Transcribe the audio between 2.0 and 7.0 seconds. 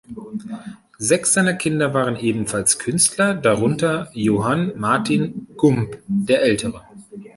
ebenfalls Künstler, darunter Johann Martin Gumpp der Ältere.